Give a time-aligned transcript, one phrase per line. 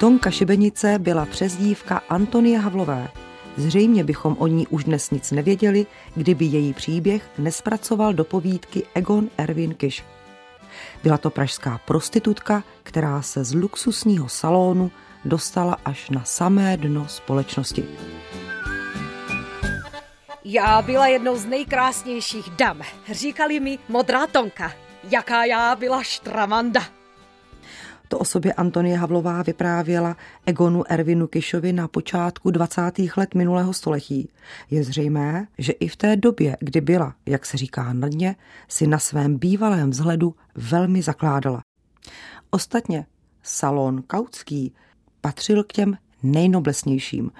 [0.00, 3.08] Tonka Šibenice byla přezdívka Antonie Havlové.
[3.56, 9.28] Zřejmě bychom o ní už dnes nic nevěděli, kdyby její příběh nespracoval do povídky Egon
[9.38, 10.04] Erwin Kiš.
[11.02, 14.90] Byla to pražská prostitutka, která se z luxusního salonu
[15.24, 17.84] dostala až na samé dno společnosti.
[20.44, 22.82] Já byla jednou z nejkrásnějších dam.
[23.10, 24.72] Říkali mi modrá tonka.
[25.10, 26.99] Jaká já byla štramanda.
[28.10, 32.82] To o sobě Antonie Havlová vyprávěla Egonu Ervinu Kišovi na počátku 20.
[33.16, 34.28] let minulého století.
[34.70, 38.36] Je zřejmé, že i v té době, kdy byla, jak se říká na dně,
[38.68, 41.62] si na svém bývalém vzhledu velmi zakládala.
[42.50, 43.06] Ostatně
[43.42, 44.74] salon Kautský
[45.20, 47.30] patřil k těm nejnoblesnějším.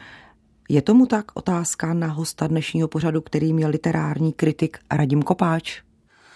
[0.68, 5.82] Je tomu tak otázka na hosta dnešního pořadu, kterým je literární kritik Radim Kopáč.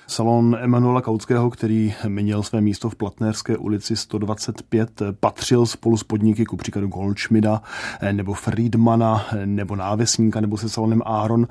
[0.06, 6.44] Salon Emanuela Kautského, který měl své místo v Platnerské ulici 125, patřil spolu s podniky,
[6.44, 7.62] ku příkladu Goldschmida
[8.12, 11.48] nebo Friedmana nebo Návesníka nebo se salonem Aaron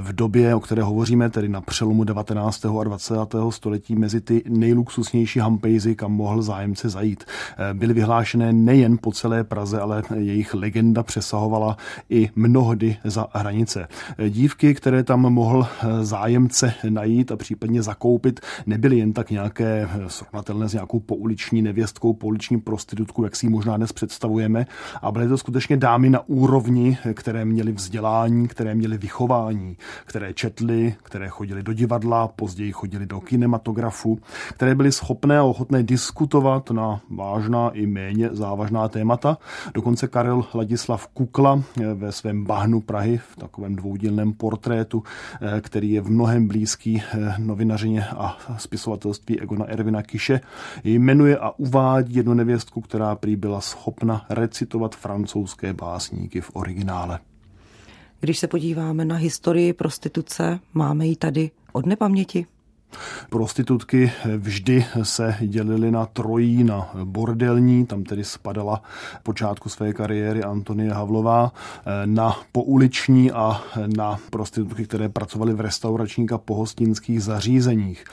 [0.00, 2.66] v době, o které hovoříme, tedy na přelomu 19.
[2.66, 3.14] a 20.
[3.50, 7.24] století mezi ty nejluxusnější hampejzy, kam mohl zájemce zajít.
[7.72, 11.76] Byly vyhlášené nejen po celé Praze, ale jejich legenda přesahovala
[12.10, 13.88] i mnohdy za hranice.
[14.28, 15.66] Dívky, které tam mohl
[16.02, 21.62] zájemce najít a případně za zakoupit, nebyly jen tak nějaké eh, srovnatelné s nějakou pouliční
[21.62, 24.66] nevěstkou, pouliční prostitutkou, jak si ji možná dnes představujeme,
[25.02, 30.94] a byly to skutečně dámy na úrovni, které měly vzdělání, které měly vychování, které četly,
[31.02, 34.18] které chodili do divadla, později chodili do kinematografu,
[34.54, 39.38] které byly schopné a ochotné diskutovat na vážná i méně závažná témata.
[39.74, 45.92] Dokonce Karel Ladislav Kukla eh, ve svém bahnu Prahy v takovém dvoudílném portrétu, eh, který
[45.92, 47.02] je v mnohem blízký
[47.38, 50.40] novinaři novinařině a spisovatelství Egona Ervina Kiše
[50.84, 57.18] jmenuje a uvádí jednu nevěstku, která prý byla schopna recitovat francouzské básníky v originále.
[58.20, 62.46] Když se podíváme na historii prostituce, máme ji tady od nepaměti.
[63.30, 68.82] Prostitutky vždy se dělily na trojí, na bordelní, tam tedy spadala
[69.22, 71.52] počátku své kariéry Antonie Havlová,
[72.04, 73.60] na pouliční a
[73.96, 78.04] na prostitutky, které pracovaly v restauračních a pohostinských zařízeních.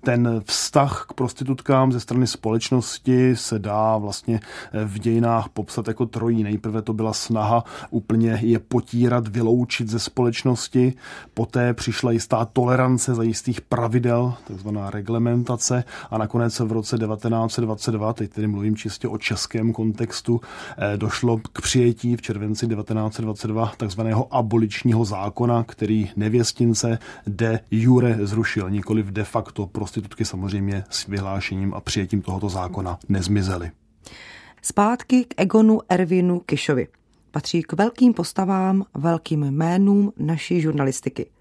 [0.00, 4.40] Ten vztah k prostitutkám ze strany společnosti se dá vlastně
[4.84, 6.42] v dějinách popsat jako trojí.
[6.42, 10.94] Nejprve to byla snaha úplně je potírat, vyloučit ze společnosti,
[11.34, 18.30] poté přišla jistá tolerance za jistých pravidel, takzvaná reglementace a nakonec v roce 1922, teď
[18.30, 20.40] tedy mluvím čistě o českém kontextu,
[20.78, 28.70] eh, došlo k přijetí v červenci 1922 takzvaného aboličního zákona, který nevěstince de jure zrušil,
[28.70, 33.70] nikoli de facto prostitutky samozřejmě s vyhlášením a přijetím tohoto zákona nezmizely.
[34.62, 36.88] Zpátky k Egonu Ervinu Kišovi.
[37.30, 41.26] Patří k velkým postavám, velkým jménům naší žurnalistiky–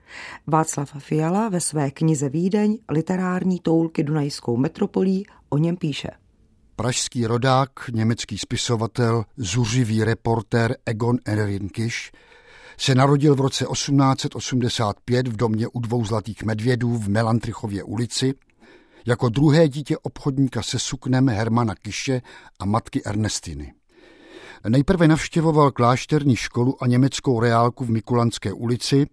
[0.47, 6.09] Václav Fiala ve své knize Vídeň literární toulky Dunajskou metropolí o něm píše.
[6.75, 12.11] Pražský rodák, německý spisovatel, zuřivý reportér Egon Erwinkisch
[12.77, 18.33] se narodil v roce 1885 v domě u dvou zlatých medvědů v Melantrichově ulici
[19.05, 22.21] jako druhé dítě obchodníka se suknem Hermana Kiše
[22.59, 23.73] a matky Ernestiny.
[24.69, 29.07] Nejprve navštěvoval klášterní školu a německou reálku v Mikulanské ulici,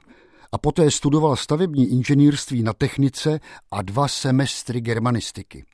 [0.52, 5.64] a poté studoval stavební inženýrství na technice a dva semestry germanistiky.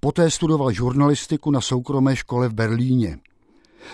[0.00, 3.18] Poté studoval žurnalistiku na soukromé škole v Berlíně.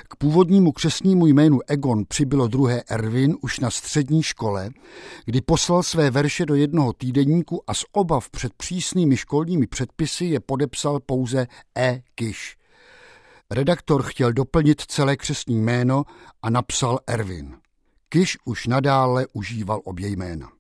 [0.09, 4.71] K původnímu křesnímu jménu Egon přibylo druhé Erwin už na střední škole,
[5.25, 10.41] kdy poslal své verše do jednoho týdeníku a z obav před přísnými školními předpisy je
[10.41, 11.47] podepsal pouze
[11.79, 12.03] E.
[12.15, 12.57] Kiš.
[13.51, 16.05] Redaktor chtěl doplnit celé křesní jméno
[16.43, 17.57] a napsal Erwin.
[18.09, 20.56] Kiš už nadále užíval obě jména.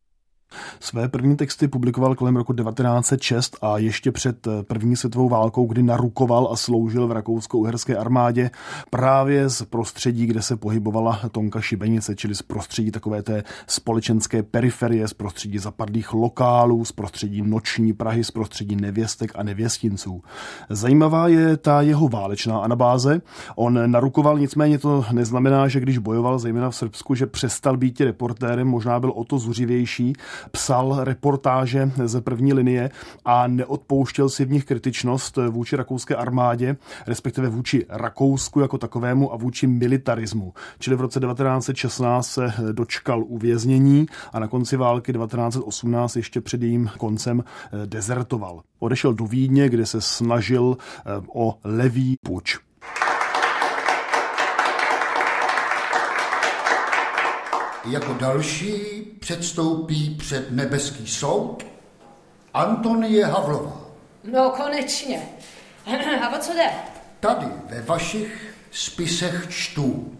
[0.81, 5.83] Své první texty publikoval kolem roku 1906 a ještě před eh, první světovou válkou, kdy
[5.83, 8.51] narukoval a sloužil v rakousko-uherské armádě
[8.91, 15.09] právě z prostředí, kde se pohybovala Tonka Šibenice, čili z prostředí takové té společenské periferie,
[15.09, 20.23] z prostředí zapadlých lokálů, z prostředí noční Prahy, z prostředí nevěstek a nevěstinců.
[20.71, 23.21] Zajímavá je ta jeho válečná anabáze.
[23.57, 28.69] On narukoval, nicméně to neznamená, že když bojoval zejména v Srbsku, že přestal být reportérem,
[28.69, 30.13] možná byl o to zuřivější,
[30.51, 32.91] psal reportáže ze první linie
[33.25, 39.37] a neodpouštěl si v nich kritičnost vůči rakouské armádě, respektive vůči Rakousku jako takovému a
[39.37, 40.53] vůči militarismu.
[40.79, 46.91] Čili v roce 1916 se dočkal uvěznění a na konci války 1918 ještě před jejím
[46.99, 48.63] koncem eh, dezertoval.
[48.79, 51.03] Odešel do Vídně, kde se snažil eh,
[51.35, 52.66] o levý puč.
[57.87, 58.81] Jako další
[59.21, 61.67] předstoupí před nebeský soud
[62.55, 63.81] Antonie Havlová.
[64.33, 65.23] No konečně.
[66.23, 66.71] A o co jde?
[67.21, 70.13] Tady ve vašich spisech čtu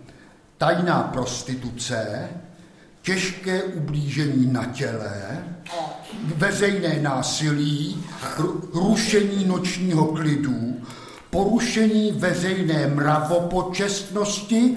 [0.59, 2.29] tajná prostituce,
[3.03, 5.45] těžké ublížení na těle,
[6.23, 8.05] veřejné násilí,
[8.75, 10.77] rušení nočního klidu,
[11.37, 14.77] porušení veřejné mravopočestnosti,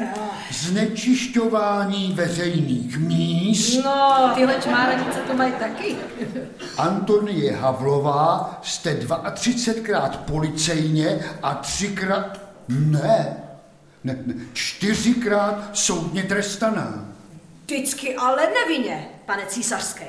[0.51, 3.83] znečišťování veřejných míst.
[3.85, 5.95] No, tyhle čmáranice to mají taky.
[6.77, 12.39] Antonie Havlová jste 32krát policejně a třikrát...
[12.69, 13.37] Ne,
[14.03, 17.05] ne, ne, čtyřikrát soudně trestaná.
[17.65, 20.05] Vždycky ale nevinně, pane císařský,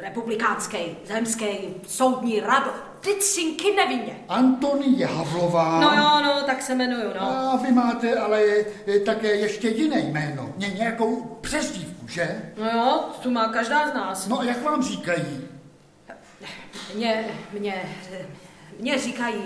[0.00, 1.46] republikánský, zemský,
[1.86, 2.70] soudní rado.
[3.00, 4.24] Vždycky nevinně.
[4.28, 5.80] Antonie Havlová.
[5.80, 7.22] No jo, no, tak se jmenuju, no.
[7.22, 8.42] A vy máte ale
[8.86, 12.52] eh, také ještě jiné jméno, Ně, nějakou přezdívku, že?
[12.56, 14.26] No jo, tu má každá z nás.
[14.28, 15.48] No a jak vám říkají?
[16.94, 17.24] Mě,
[17.58, 17.82] mě,
[18.80, 19.42] mě říkají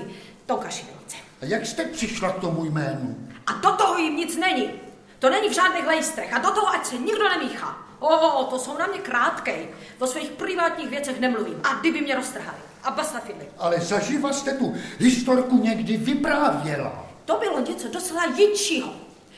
[0.47, 1.17] Tonka Šibenice.
[1.43, 3.17] A jak jste přišla k tomu jménu?
[3.47, 4.71] A do toho jim nic není.
[5.19, 6.33] To není v žádných lejstrech.
[6.33, 7.86] A do toho ať se nikdo nemíchá.
[7.98, 9.69] Oho, to jsou na mě krátkej.
[9.98, 11.60] O svých privátních věcech nemluvím.
[11.64, 12.58] A kdyby mě roztrhali.
[12.82, 13.48] A basafidli.
[13.58, 17.06] Ale zaživa jste tu historku někdy vyprávěla.
[17.25, 18.93] To bylo něco docela jinčího.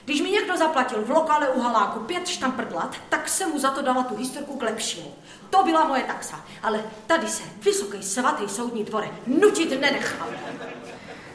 [0.05, 3.83] Když mi někdo zaplatil v lokále u Haláku pět štamprdlat, tak jsem mu za to
[3.83, 5.15] dala tu historku k lepšímu.
[5.51, 6.45] To byla moje taxa.
[6.63, 10.29] Ale tady se vysoký svatý soudní dvore nutit nenechal.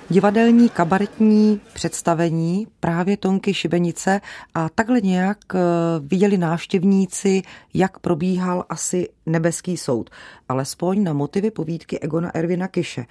[0.09, 4.21] Divadelní kabaretní představení právě Tonky Šibenice
[4.53, 5.59] a takhle nějak eh,
[5.99, 7.41] viděli návštěvníci,
[7.73, 10.09] jak probíhal asi nebeský soud,
[10.49, 13.05] alespoň na motivy povídky Egona Ervina Kiše.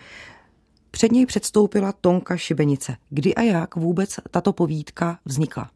[0.90, 2.96] Před něj předstoupila Tonka Šibenice.
[3.10, 5.70] Kdy a jak vůbec tato povídka vznikla?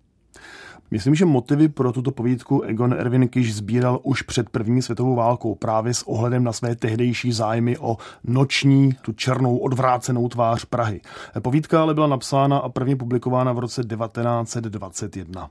[0.91, 5.55] Myslím, že motivy pro tuto povídku Egon Erwin Kiš sbíral už před první světovou válkou
[5.55, 11.01] právě s ohledem na své tehdejší zájmy o noční, tu černou odvrácenou tvář Prahy.
[11.41, 15.51] Povídka ale byla napsána a prvně publikována v roce 1921.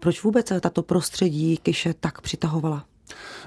[0.00, 2.84] Proč vůbec tato prostředí Kiše tak přitahovala?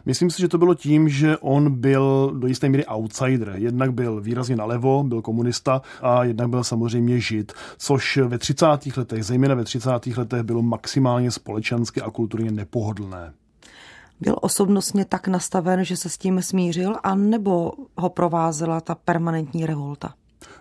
[0.06, 3.54] Myslím si, že to bylo tím, že on byl do jisté míry outsider.
[3.56, 8.66] Jednak byl výrazně nalevo, byl komunista a jednak byl samozřejmě žid, což ve 30.
[8.98, 9.90] letech, zejména ve 30.
[10.18, 13.34] letech, bylo maximálně společensky a kulturně nepohodlné.
[14.20, 19.66] Byl osobnostně tak nastaven, že se s tím smířil, a nebo ho provázela ta permanentní
[19.66, 20.14] revolta?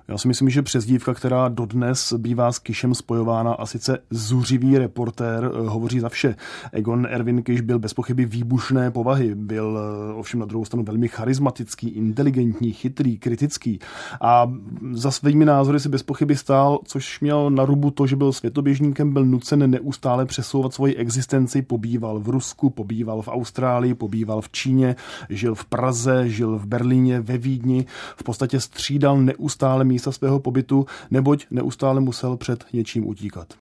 [0.08, 5.50] Já si myslím, že přezdívka, která dodnes bývá s Kišem spojována a sice zuřivý reportér,
[5.54, 6.36] eh, hovoří za vše.
[6.72, 11.08] Egon Erwin Kiš byl bez pochyby výbušné povahy, byl eh, ovšem na druhou stranu velmi
[11.08, 13.78] charismatický, inteligentní, chytrý, kritický.
[14.20, 14.52] A
[14.92, 19.12] za svými názory si bez pochyby stál, což měl na rubu to, že byl světoběžníkem,
[19.12, 24.96] byl nucen neustále přesouvat svoji existenci, pobýval v Rusku, pobýval v Austrálii, pobýval v Číně,
[25.30, 27.86] žil v Praze, žil v Berlíně, ve Vídni,
[28.16, 33.54] v podstatě střídal neustále místa svého pobytu, neboť neustále musel před něčím utíkat.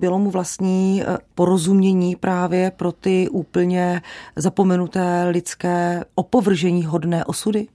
[0.00, 4.02] Bylo mu vlastní eh, porozumění právě pro ty úplně
[4.36, 7.66] zapomenuté lidské opovržení hodné osudy?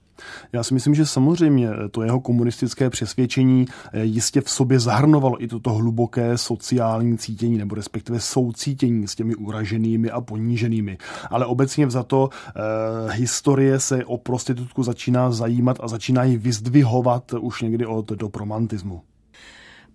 [0.52, 5.48] Já si myslím, že samozřejmě to jeho komunistické přesvědčení eh, jistě v sobě zahrnovalo i
[5.48, 10.98] toto hluboké sociální cítění, nebo respektive soucítění s těmi uraženými a poníženými.
[11.30, 12.52] Ale obecně vzato eh,
[13.12, 19.02] historie se o prostitutku začíná zajímat a začíná ji vyzdvihovat už někdy od do romantismu.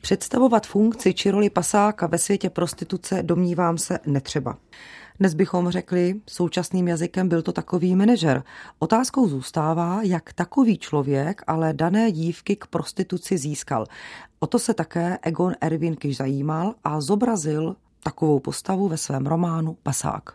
[0.01, 4.57] Představovat funkci či roli pasáka ve světě prostituce domnívám se netřeba.
[5.19, 8.43] Dnes bychom řekli, současným jazykem byl to takový manažer.
[8.79, 13.85] Otázkou zůstává, jak takový člověk ale dané dívky k prostituci získal.
[14.39, 19.77] O to se také Egon Erwin Kiš zajímal a zobrazil takovou postavu ve svém románu
[19.83, 20.29] Pasák.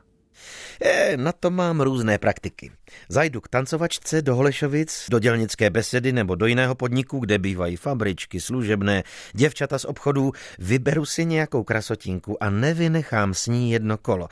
[0.80, 2.72] E, na to mám různé praktiky.
[3.08, 8.40] Zajdu k tancovačce do Holešovic, do dělnické besedy nebo do jiného podniku, kde bývají fabričky,
[8.40, 14.28] služebné, děvčata z obchodů, vyberu si nějakou krasotinku a nevynechám s ní jedno kolo.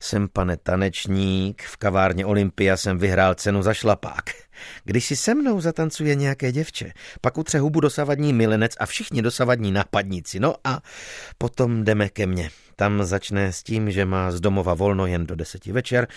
[0.00, 4.24] Jsem pane tanečník, v kavárně Olympia jsem vyhrál cenu za šlapák.
[4.84, 9.72] Když si se mnou zatancuje nějaké děvče, pak utře hubu dosavadní milenec a všichni dosavadní
[9.72, 10.40] nápadníci.
[10.40, 10.80] No a
[11.38, 12.50] potom jdeme ke mně.
[12.76, 16.08] Tam začne s tím, že má z domova volno jen do deseti večer,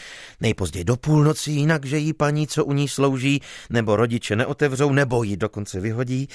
[0.41, 5.23] nejpozději do půlnoci, jinak, že jí paní, co u ní slouží, nebo rodiče neotevřou, nebo
[5.23, 6.27] ji dokonce vyhodí.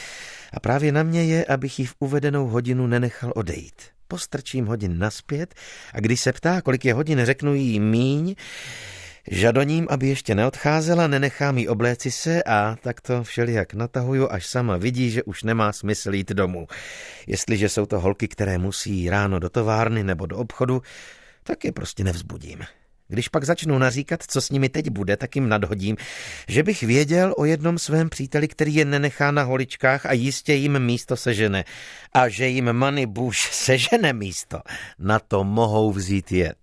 [0.52, 3.82] A právě na mě je, abych ji v uvedenou hodinu nenechal odejít.
[4.08, 5.54] Postrčím hodin naspět
[5.92, 8.34] a když se ptá, kolik je hodin, řeknu jí míň,
[9.30, 14.76] Žadoním, aby ještě neodcházela, nenechám jí obléci se a tak to všelijak natahuju, až sama
[14.76, 16.66] vidí, že už nemá smysl jít domů.
[17.26, 20.82] Jestliže jsou to holky, které musí ráno do továrny nebo do obchodu,
[21.42, 22.58] tak je prostě nevzbudím.
[23.08, 25.96] Když pak začnu naříkat, co s nimi teď bude, tak jim nadhodím,
[26.48, 30.78] že bych věděl o jednom svém příteli, který je nenechá na holičkách a jistě jim
[30.78, 31.64] místo sežene.
[32.12, 34.60] A že jim Money Bush sežene místo,
[34.98, 36.58] na to mohou vzít jet.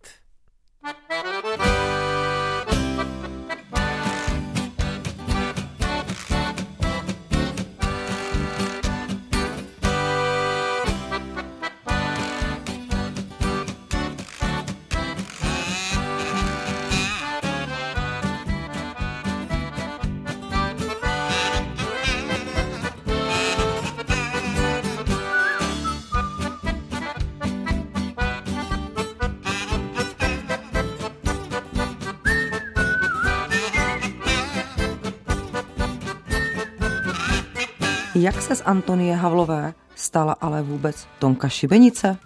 [38.16, 42.18] Jak se z Antonie Havlové stala ale vůbec Tonka Šibenice?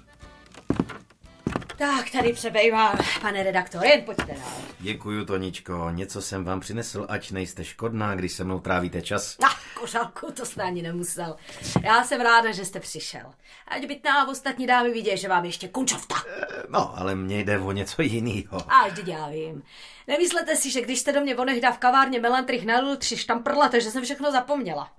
[1.77, 4.61] Tak, tady přebejvám, pane redaktor, jen pojďte dál.
[4.79, 5.89] Děkuju, Toničko.
[5.91, 9.37] Něco jsem vám přinesl, ať nejste škodná, když se mnou trávíte čas.
[9.41, 11.35] Na kořálku, to jste ani nemusel.
[11.83, 13.33] Já jsem ráda, že jste přišel.
[13.67, 16.15] Ať bytná ostatní dámy vidějí, že vám ještě kunčovta.
[16.69, 18.71] No, ale mně jde o něco jiného.
[18.71, 19.63] A vždyť já vím.
[20.07, 23.91] Nemyslete si, že když jste do mě onehda v kavárně Melantrich nalil tři štamprla, takže
[23.91, 24.91] jsem všechno zapomněla.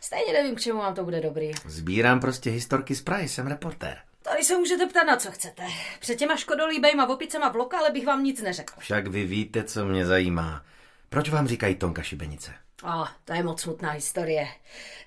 [0.00, 1.52] Stejně nevím, k čemu vám to bude dobrý.
[1.66, 3.98] Sbírám prostě historky z Prahy, jsem reportér.
[4.22, 5.62] Tady se můžete ptát na co chcete.
[6.00, 8.74] Před těma škodolíbejma opicema v lokále bych vám nic neřekl.
[8.78, 10.62] Však vy víte, co mě zajímá.
[11.08, 12.52] Proč vám říkají Tonka Šibenice?
[12.82, 14.48] A oh, to je moc smutná historie.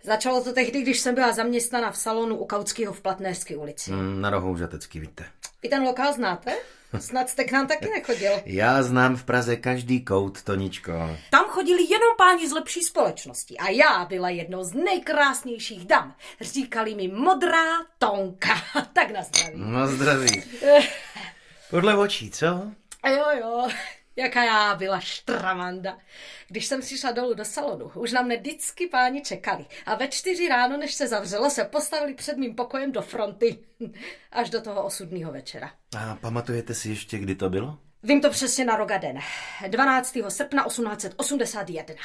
[0.03, 3.91] Začalo to tehdy, když jsem byla zaměstnána v salonu u Kautského v Platnéřské ulici.
[3.91, 5.25] Mm, na rohu Žatecký, víte.
[5.63, 6.57] Vy ten lokál znáte?
[6.99, 8.31] Snad jste k nám taky nechodil.
[8.45, 11.17] Já znám v Praze každý kout, Toničko.
[11.29, 16.15] Tam chodili jenom páni z lepší společnosti a já byla jednou z nejkrásnějších dam.
[16.41, 17.65] Říkali mi modrá
[17.97, 18.55] tonka.
[18.93, 19.53] tak na zdraví.
[19.55, 20.43] Na zdraví.
[21.69, 22.45] Podle očí, co?
[23.07, 23.67] Jo, jo.
[24.15, 25.97] Jaká já byla štramanda.
[26.47, 29.65] Když jsem přišla dolů do salonu, už na mne vždycky páni čekali.
[29.85, 33.59] A ve čtyři ráno, než se zavřelo, se postavili před mým pokojem do fronty.
[34.31, 35.71] Až do toho osudného večera.
[35.97, 37.77] A pamatujete si ještě, kdy to bylo?
[38.03, 39.19] Vím to přesně na rogaden.
[39.67, 40.17] 12.
[40.29, 41.95] srpna 1881.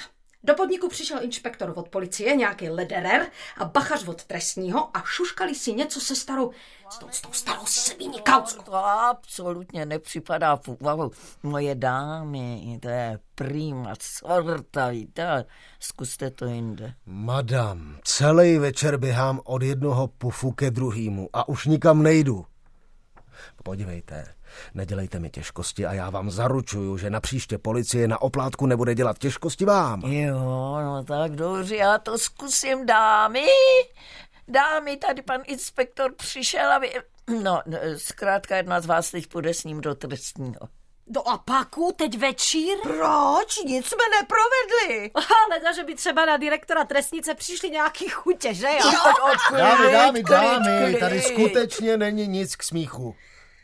[0.45, 3.27] Do podniku přišel inspektor od policie, nějaký lederer
[3.59, 6.51] a bachař od trestního a šuškali si něco se starou,
[6.91, 8.63] s tou, s tou starou sviní kauckou.
[8.63, 11.11] To absolutně nepřipadá v úvahu.
[11.43, 15.45] Moje dámy, to je prima sorta, víte,
[15.81, 16.95] zkuste to jinde.
[17.07, 22.47] Madam, celý večer běhám od jednoho pufu ke druhému a už nikam nejdu.
[23.63, 24.36] Podívejte,
[24.75, 29.19] nedělejte mi těžkosti a já vám zaručuju, že na příště policie na oplátku nebude dělat
[29.19, 30.03] těžkosti vám.
[30.03, 33.47] Jo, no tak dobře, já to zkusím, dámy.
[34.49, 36.93] Dámy, tady pan inspektor přišel a vy...
[37.43, 37.63] No,
[37.97, 40.61] zkrátka jedna z vás teď půjde s ním do trestního.
[41.07, 42.79] Do apaku teď večír?
[42.83, 43.65] Proč?
[43.65, 45.11] Nic jsme neprovedli.
[45.15, 48.91] Ale že by třeba na direktora trestnice přišli nějaký chutě, že jo?
[49.57, 53.17] Dámy, dámy, dámy, tady skutečně není nic k smíchu.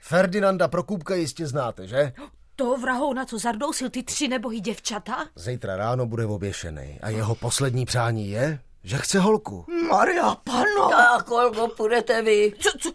[0.04, 2.12] Ferdinanda Prokupka jistě znáte, že?
[2.56, 5.26] Toho vrahou, na co zardousil ty tři nebohý děvčata?
[5.36, 9.64] Zítra ráno bude oběšený a jeho poslední přání je, že chce holku.
[9.90, 10.88] Maria, pano!
[10.90, 12.52] Tak, kolko půjdete vy?
[12.60, 12.92] Co, co,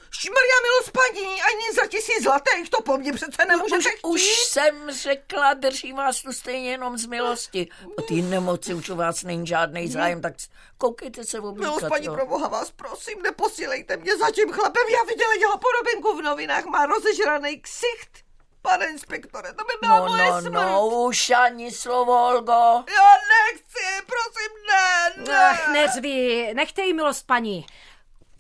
[0.87, 4.03] Milost paní, ani za tisíc zlatých, to po mně přece nemůžete už, chtít.
[4.03, 7.67] už jsem řekla, držím vás tu stejně jenom z milosti.
[7.97, 10.33] O té nemoci už u vás není žádný zájem, tak
[10.77, 11.69] koukejte se oblíkat.
[11.69, 12.13] Milost paní, jo.
[12.13, 16.65] pro boha vás prosím, neposílejte mě za tím chlapem, já viděla jeho podobinku v novinách,
[16.65, 18.27] má rozežraný ksicht.
[18.61, 20.53] Pane inspektore, to by byla No, moje no, smrt.
[20.53, 22.83] no, už ani slovo, Olgo.
[22.95, 25.49] Já nechci, prosím, ne, ne.
[25.49, 27.65] Ach, neřvi, nechte jí milost paní.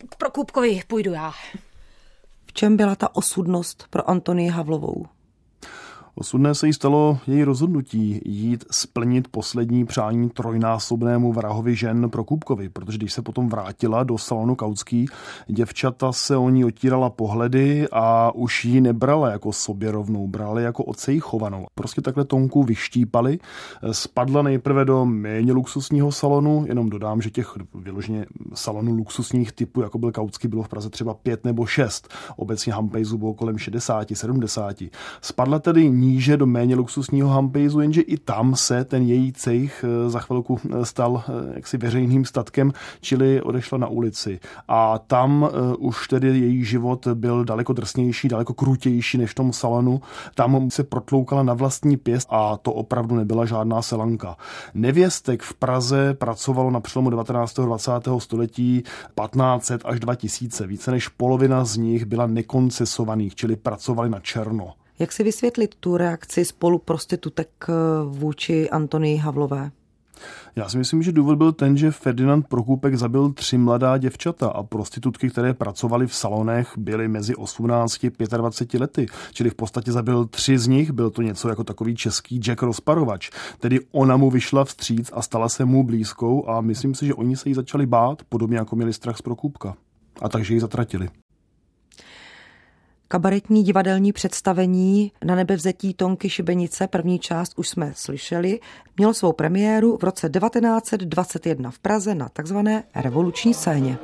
[0.09, 1.33] K Prokupkovi půjdu já.
[2.59, 5.05] Čem byla ta osudnost pro Antonii Havlovou?
[6.19, 12.97] Osudné se jí stalo její rozhodnutí jít splnit poslední přání trojnásobnému vrahovi žen Prokupkovi, protože
[12.97, 15.07] když se potom vrátila do salonu Kautský,
[15.47, 20.83] děvčata se o ní otírala pohledy a už ji nebrala jako sobě rovnou, brali jako
[20.83, 21.65] ocej chovanou.
[21.75, 23.39] Prostě takhle Tonku vyštípali,
[23.91, 29.97] spadla nejprve do méně luxusního salonu, jenom dodám, že těch vyloženě salonů luxusních typů, jako
[29.97, 32.13] byl Kautský, bylo v Praze třeba pět nebo šest.
[32.35, 34.83] Obecně Hampejzu bylo kolem 60, 70.
[35.21, 40.09] Spadla tedy níže do méně luxusního Hampejzu, jenže i tam se ten její cejch eh,
[40.09, 44.39] za chvilku eh, stal eh, jaksi veřejným statkem, čili odešla na ulici.
[44.67, 45.49] A tam
[45.79, 50.01] už tedy její život byl daleko drsnější, daleko krutější než v tom salonu.
[50.35, 54.37] Tam se protloukala na vlastní pěst a to opravdu nebyla žádná selanka.
[54.73, 57.59] Nevěstek v Praze pracovalo na přelomu 19.
[57.59, 57.91] a 20.
[58.17, 58.83] století
[59.15, 60.67] 1500 až 2000.
[60.67, 64.73] Více než polovina z nich byla nekoncesovaných, čili pracovali na černo.
[64.99, 67.73] Jak si vysvětlit tu reakci spolu prostitutek eh,
[68.05, 69.71] vůči Antonii Havlové?
[70.55, 74.63] Já si myslím, že důvod byl ten, že Ferdinand Prokupek zabil tři mladá děvčata a
[74.63, 79.05] prostitutky, které pracovaly v salonech, byly mezi 18 a 25 lety.
[79.33, 83.29] Čili v podstatě zabil tři z nich, byl to něco jako takový český Jack rozparovač.
[83.59, 87.37] Tedy ona mu vyšla vstříc a stala se mu blízkou a myslím si, že oni
[87.37, 89.75] se jí začali bát, podobně jako měli strach z Prokupka.
[90.21, 91.09] A takže ji zatratili.
[93.09, 98.59] Kabaretní divadelní představení na nebevzetí Tonky Šibenice, první část už jsme slyšeli,
[98.97, 103.97] mělo svou premiéru v roce 1921 v Praze na takzvané revoluční scéně.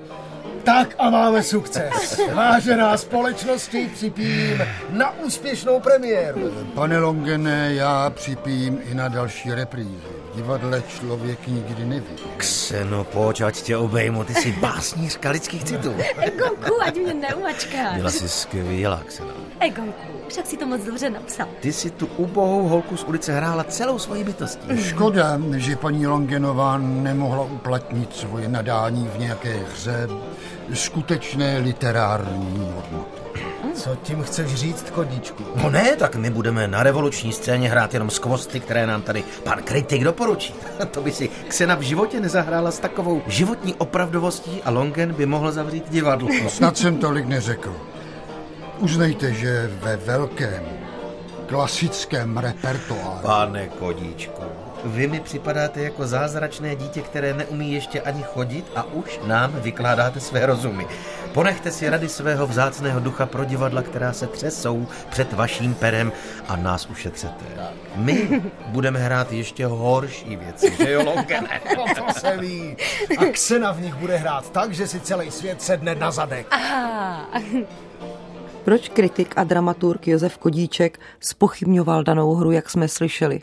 [0.64, 2.22] Tak a máme sukces.
[2.34, 6.42] Vážená společnosti, připím na úspěšnou premiéru.
[6.74, 10.23] Pane Longene, já připím i na další reprízy.
[10.36, 12.06] Divadle člověk nikdy neví.
[12.38, 15.94] Kseno, pojď, ať tě obejmu, ty jsi básnířka lidských citů.
[16.18, 17.98] Egonku, ať mě neumačkáš.
[17.98, 19.30] Byla jsi skvělá, Kseno.
[19.60, 21.48] Egonku, však si to moc dobře napsal.
[21.60, 24.68] Ty si tu ubohou holku z ulice hrála celou svoji bytostí.
[24.84, 30.08] Škoda, že paní Longenová nemohla uplatnit svoje nadání v nějaké hře
[30.74, 33.43] skutečné literární hodnoty.
[33.74, 35.44] Co tím chceš říct, kodíčku?
[35.56, 39.64] No ne, tak my budeme na revoluční scéně hrát jenom skvosty, které nám tady pan
[39.64, 40.54] kritik doporučí.
[40.92, 45.52] To by si Ksena v životě nezahrála s takovou životní opravdovostí a Longen by mohl
[45.52, 46.30] zavřít divadlo.
[46.48, 47.76] Snad jsem tolik neřekl.
[48.80, 50.64] Uznejte, že ve velkém
[51.48, 53.20] klasickém repertoáru.
[53.22, 54.42] Pane Kodíčku,
[54.86, 60.20] vy mi připadáte jako zázračné dítě, které neumí ještě ani chodit a už nám vykládáte
[60.20, 60.88] své rozumy.
[61.34, 66.12] Ponechte si rady svého vzácného ducha pro divadla, která se třesou před vaším perem
[66.48, 67.46] a nás ušetřete.
[67.96, 71.62] My budeme hrát ještě horší věci, že jo, Longene?
[71.78, 72.78] No to se ví.
[73.18, 76.48] A Ksena v nich bude hrát tak, že si celý svět sedne na zadek.
[76.52, 77.30] Aha.
[78.64, 83.42] Proč kritik a dramaturg Josef Kodíček spochybňoval danou hru, jak jsme slyšeli?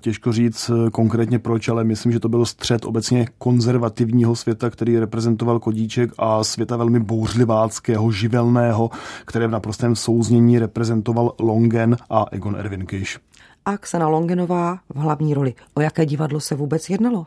[0.00, 4.98] Těžko říct eh, konkrétně proč, ale myslím, že to byl střed obecně konzervativního světa, který
[4.98, 8.90] reprezentoval Kodíček a světa velmi bouřliváckého, živelného,
[9.24, 13.18] které v naprostém souznění reprezentoval Longen a Egon Erwin Kiš.
[13.64, 15.54] A Ksena Longenová v hlavní roli.
[15.74, 17.26] O jaké divadlo se vůbec jednalo?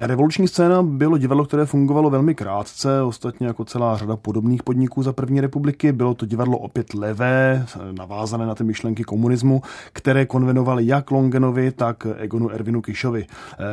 [0.00, 5.12] Revoluční scéna bylo divadlo, které fungovalo velmi krátce, ostatně jako celá řada podobných podniků za
[5.12, 5.92] první republiky.
[5.92, 12.06] Bylo to divadlo opět levé, navázané na ty myšlenky komunismu, které konvenovaly jak Longenovi, tak
[12.16, 13.26] Egonu Ervinu Kišovi.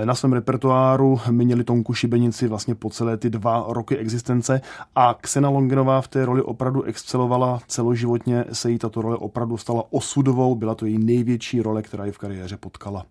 [0.05, 4.61] Na svém repertoáru měli Tonku Šibenici vlastně po celé ty dva roky existence
[4.95, 9.83] a Ksena Longenová v té roli opravdu excelovala celoživotně, se jí tato role opravdu stala
[9.89, 13.05] osudovou, byla to její největší role, která ji v kariéře potkala.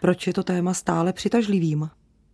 [0.00, 1.88] Proč je to téma stále přitažlivým?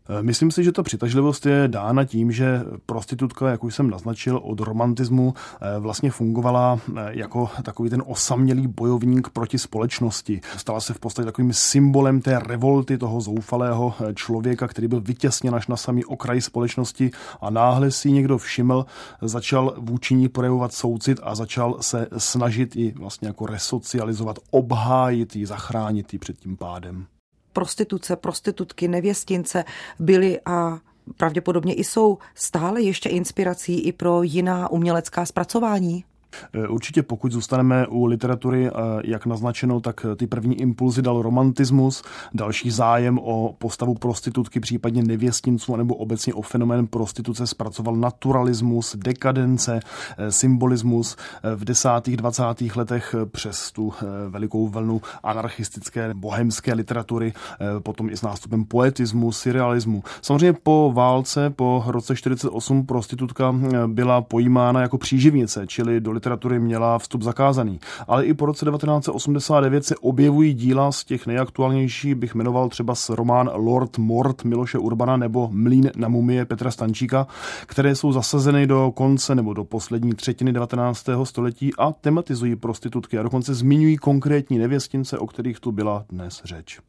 [0.08, 4.40] Eh, myslím si, že ta přitažlivost je dána tím, že prostitutka, jak už jsem naznačil,
[4.44, 10.40] od romantismu eh, vlastně fungovala eh, jako takový ten osamělý bojovník proti společnosti.
[10.56, 15.66] Stala se v podstatě takovým symbolem té revolty toho zoufalého člověka, který byl vytěsněn až
[15.66, 18.86] na samý okraj společnosti a náhle si někdo všiml,
[19.22, 25.46] začal vůči ní projevovat soucit a začal se snažit ji vlastně jako resocializovat, obhájit ji,
[25.46, 27.06] zachránit ji před tím pádem
[27.54, 29.64] prostituce, prostitutky, nevěstince
[29.98, 30.78] byly a
[31.16, 36.04] pravděpodobně i jsou stále ještě inspirací i pro jiná umělecká zpracování?
[36.52, 38.70] Eh, určitě pokud zůstaneme u literatury, eh,
[39.04, 42.02] jak naznačeno, tak ty první impulzy dal romantismus,
[42.34, 49.80] další zájem o postavu prostitutky, případně nevěstinců, nebo obecně o fenomén prostituce zpracoval naturalismus, dekadence,
[50.18, 51.16] eh, symbolismus.
[51.56, 53.92] V desátých, dvacátých letech přes tu
[54.28, 57.32] velikou vlnu anarchistické bohemské literatury,
[57.78, 60.02] potom i s nástupem poetismu, surrealismu.
[60.22, 63.54] Samozřejmě po válce, po roce 48 prostitutka
[63.86, 67.80] byla pojímána jako příživnice, čili do literatury měla vstup zakázaný.
[68.08, 73.08] Ale i po roce 1989 se objevují díla z těch nejaktuálnějších, bych jmenoval třeba s
[73.08, 77.26] román Lord Mort Miloše Urbana nebo Mlín na mumie Petra Stančíka,
[77.66, 81.08] které jsou zasazeny do konce nebo do poslední třetiny 19.
[81.24, 86.80] století a tematizují prostitutky a dokonce zmiňují konkrétní nevěstince, o kterých tu byla dnes řeč.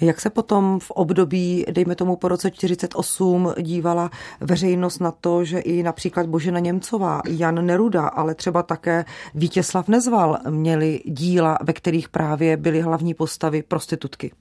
[0.00, 4.10] Jak se potom v období, dejme tomu po roce 48, dívala
[4.40, 10.38] veřejnost na to, že i například Božena Němcová, Jan Neruda, ale třeba také Vítězslav Nezval
[10.50, 14.32] měli díla, ve kterých právě byly hlavní postavy prostitutky?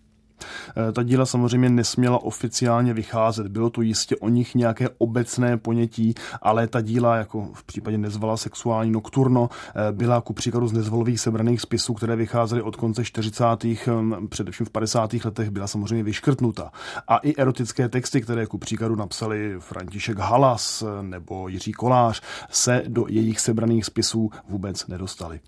[0.45, 3.47] Eh, ta díla samozřejmě nesměla oficiálně vycházet.
[3.47, 8.37] Bylo to jistě o nich nějaké obecné ponětí, ale ta díla, jako v případě nezvala
[8.37, 13.87] sexuální nokturno, eh, byla ku příkladu z nezvolových sebraných spisů, které vycházely od konce 40.
[13.87, 15.25] Hm, především v 50.
[15.25, 16.71] letech, byla samozřejmě vyškrtnuta.
[17.07, 22.83] A i erotické texty, které ku příkladu napsali František Halas eh, nebo Jiří Kolář, se
[22.87, 25.39] do jejich sebraných spisů vůbec nedostaly.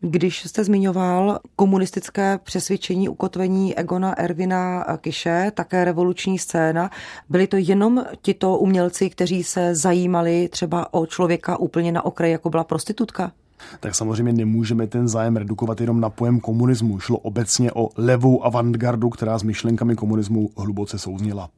[0.00, 6.90] Když jste zmiňoval komunistické přesvědčení ukotvení Egona Ervina Kiše, také revoluční scéna,
[7.28, 12.50] byli to jenom tito umělci, kteří se zajímali třeba o člověka úplně na okraji, jako
[12.50, 13.32] byla prostitutka?
[13.80, 16.98] tak samozřejmě nemůžeme ten zájem redukovat jenom na pojem komunismu.
[17.00, 21.48] Šlo obecně o levou avantgardu, která s myšlenkami komunismu hluboce souznila.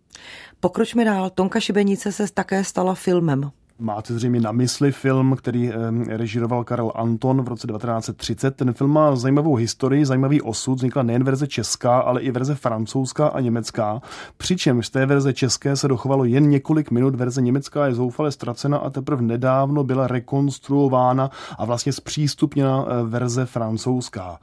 [0.61, 1.31] Pokročme dál.
[1.31, 3.51] Tonka Šibenice se také stala filmem.
[3.79, 5.73] Máte zřejmě na mysli film, který
[6.09, 8.57] režíroval Karel Anton v roce 1930.
[8.57, 10.75] Ten film má zajímavou historii, zajímavý osud.
[10.75, 14.01] Vznikla nejen verze česká, ale i verze francouzská a německá.
[14.37, 18.79] Přičemž z té verze české se dochovalo jen několik minut, verze německá je zoufale ztracena
[18.79, 24.39] a teprve nedávno byla rekonstruována a vlastně zpřístupněna eh, verze francouzská.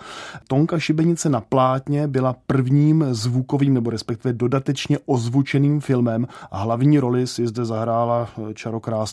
[0.47, 7.27] Tonka Šibenice na plátně byla prvním zvukovým nebo respektive dodatečně ozvučeným filmem a hlavní roli
[7.27, 8.27] si zde zahrála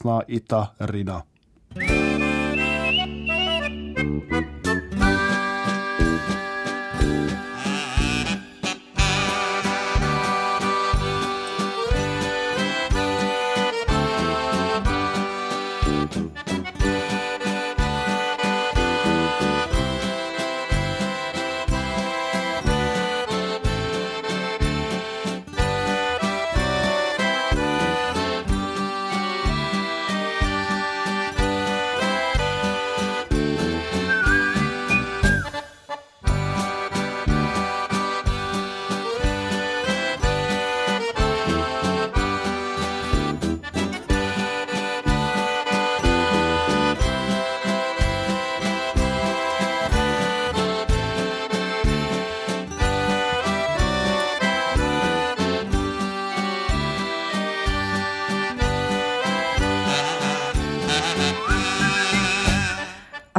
[0.06, 1.22] krásná i ta rina.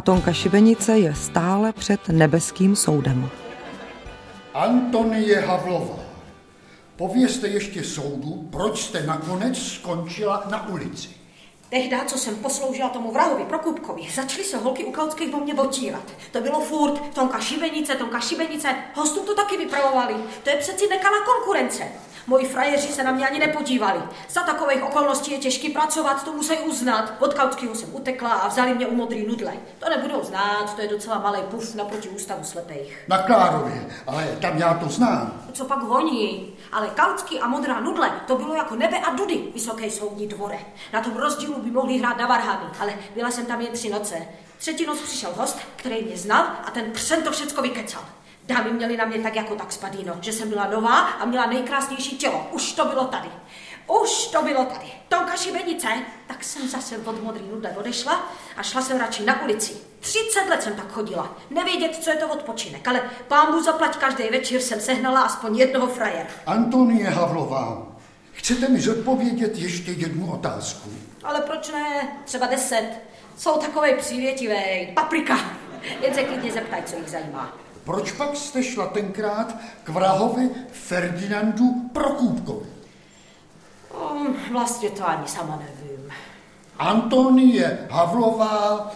[0.08, 3.30] Tonka Šibenice je stále před nebeským soudem.
[4.54, 6.00] Antonie Havlová,
[6.96, 11.10] povězte ještě soudu, proč jste nakonec skončila na ulici.
[11.69, 16.03] Tehdy, co jsem posloužila tomu vrahovi Prokupkovi, začaly se holky u Kautských o mě otírat.
[16.32, 20.15] To bylo furt, Tonka Šibenice, Tonka Šibenice, hostům to taky vypravovali.
[20.43, 21.84] To je přeci nekalá konkurence.
[22.30, 23.99] Moji frajeři se na mě ani nepodívali.
[24.30, 27.13] Za takových okolností je těžký pracovat, to musí uznat.
[27.19, 29.53] Od Kautského jsem utekla a vzali mě u modrý nudle.
[29.80, 33.06] To nebudou znát, to je docela malý puf naproti ústavu slepých.
[33.08, 35.43] Na Klárově, ale tam já to znám.
[35.53, 36.53] Co pak honí?
[36.71, 40.60] Ale Kautský a modrá nudle, to bylo jako nebe a dudy, vysoké soudní dvore.
[40.93, 44.28] Na tom rozdílu by mohli hrát na varhany, ale byla jsem tam jen tři noce.
[44.58, 48.06] Třetí noc přišel host, který mě znal a ten křen to všecko vykecal.
[48.48, 52.17] Dámy měly na mě tak jako tak spadíno, že jsem byla nová a měla nejkrásnější
[52.17, 52.48] tělo.
[52.52, 53.30] Už to bylo tady.
[54.04, 54.86] Už to bylo tady.
[55.10, 55.88] Tonka šibenice.
[56.28, 59.74] Tak jsem zase od modrý nudle odešla a šla jsem radši na ulici.
[60.00, 61.38] 30 let jsem tak chodila.
[61.50, 66.30] Nevědět, co je to odpočinek, ale pámbu zaplať každý večer jsem sehnala aspoň jednoho frajera.
[66.46, 67.88] Antonie Havlová,
[68.32, 70.89] chcete mi zodpovědět ještě jednu otázku?
[71.28, 72.08] Ale proč ne?
[72.26, 72.90] Třeba deset.
[73.38, 74.63] Jsou takové přívětivé.
[74.94, 75.38] Paprika.
[76.02, 77.58] Jen se klidně zeptaj, co jich zajímá.
[77.84, 82.66] Proč pak jste šla tenkrát k vrahovi Ferdinandu Prokůpkovi?
[84.12, 86.12] Um, vlastně to ani sama nevím.
[86.80, 88.92] Antonie Havlová,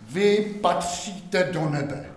[0.00, 2.10] vy patříte do nebe.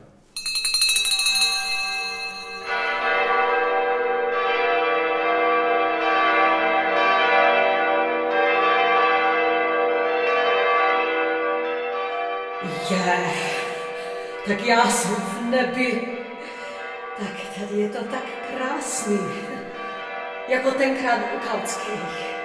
[12.92, 13.32] Je,
[14.48, 16.18] tak já jsem v nebi.
[17.20, 18.24] Tak tady je to tak
[18.58, 19.20] krásný.
[20.48, 22.41] Jako tenkrát u Kautských.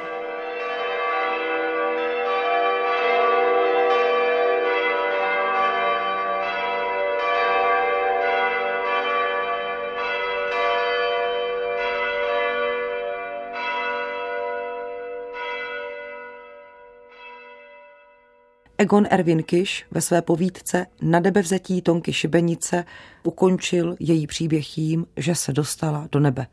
[18.87, 22.85] Egon Erwin Kiš ve své povídce Na nebevzetí Tonky Šibenice
[23.23, 26.47] ukončil její příběh tím, že se dostala do nebe.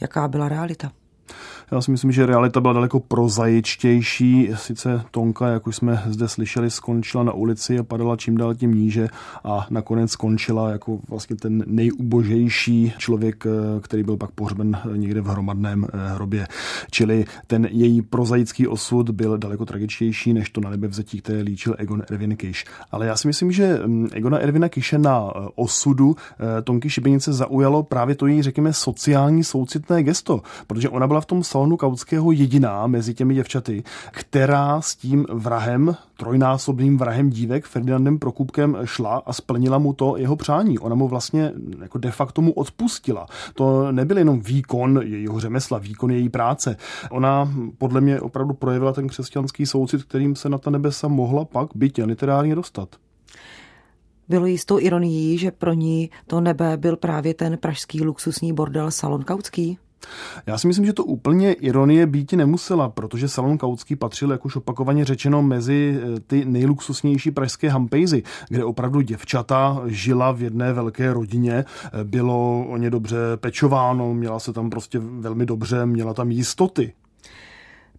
[0.00, 0.92] Jaká byla realita?
[1.72, 4.50] Já si myslím, že realita byla daleko prozaičtější.
[4.54, 8.74] Sice Tonka, jak už jsme zde slyšeli, skončila na ulici a padala čím dál tím
[8.74, 9.08] níže
[9.44, 15.26] a nakonec skončila jako vlastně ten nejubožejší člověk, eh, který byl pak pohřben někde v
[15.26, 16.46] hromadném eh, hrobě.
[16.90, 22.02] Čili ten její prozaický osud byl daleko tragičtější než to na nebevzetí, které líčil Egon
[22.10, 22.64] Erwin Kiš.
[22.90, 26.16] Ale já si myslím, že mm, Egona Ervina Kiše na eh, osudu
[26.64, 31.44] Tonky Šibenice zaujalo právě to její, řekněme, sociální soucitné gesto, protože ona byla v tom
[31.56, 38.76] salonu Kautského jediná mezi těmi děvčaty, která s tím vrahem, trojnásobným vrahem dívek Ferdinandem Prokupkem
[38.84, 40.78] šla a splnila mu to jeho přání.
[40.78, 43.26] Ona mu vlastně jako de facto mu odpustila.
[43.54, 46.76] To nebyl jenom výkon jejího řemesla, výkon její práce.
[47.10, 51.68] Ona podle mě opravdu projevila ten křesťanský soucit, kterým se na ta nebesa mohla pak
[51.74, 52.88] byť literárně dostat.
[54.28, 59.24] Bylo jistou ironií, že pro ní to nebe byl právě ten pražský luxusní bordel Salon
[59.24, 59.78] Kautský?
[60.46, 64.56] Já si myslím, že to úplně ironie být nemusela, protože salon Kautský patřil, jak už
[64.56, 71.12] opakovaně řečeno, mezi eh, ty nejluxusnější pražské hampejzy, kde opravdu děvčata žila v jedné velké
[71.12, 76.30] rodině, eh, bylo o ně dobře pečováno, měla se tam prostě velmi dobře, měla tam
[76.30, 76.92] jistoty.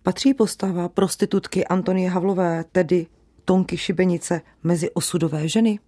[0.03, 3.07] Patří postava prostitutky Antonie Havlové, tedy
[3.45, 5.79] Tonky Šibenice, mezi osudové ženy?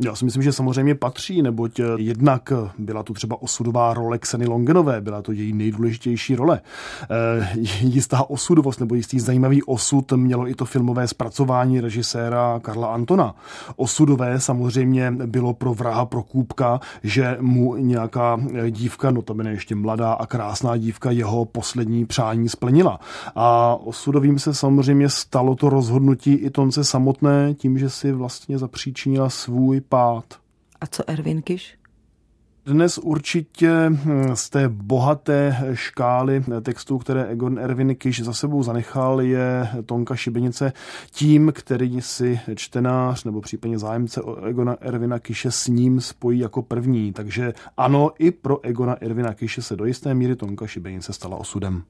[0.00, 4.46] Já si myslím, že samozřejmě patří, neboť eh, jednak byla tu třeba osudová role Kseny
[4.46, 6.60] Longenové, byla to její nejdůležitější role.
[7.10, 13.34] E, jistá osudovost nebo jistý zajímavý osud mělo i to filmové zpracování režiséra Karla Antona.
[13.76, 20.26] Osudové samozřejmě bylo pro vraha Prokůpka, že mu nějaká eh, dívka, notabene ještě mladá a
[20.26, 23.00] krásná dívka, jeho poslední přání splnila.
[23.36, 29.30] A osudovým se samozřejmě stalo to rozhodnutí i Tonce samotné tím, že si vlastně zapříčinila
[29.30, 30.24] svůj pád.
[30.80, 31.78] A co Erwin Kiš?
[32.66, 39.20] Dnes určitě hm, z té bohaté škály textů, které Egon Erwin Kiš za sebou zanechal,
[39.20, 40.72] je Tonka Šibenice
[41.10, 46.62] tím, který si čtenář nebo případně zájemce o Egona Ervina Kiše s ním spojí jako
[46.62, 47.12] první.
[47.12, 51.82] Takže ano, i pro Egona Ervina Kiše se do jisté míry Tonka Šibenice stala osudem.